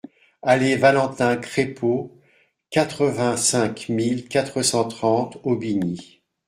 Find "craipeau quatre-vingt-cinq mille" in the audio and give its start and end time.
1.37-4.27